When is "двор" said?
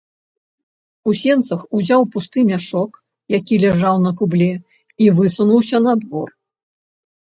6.05-6.29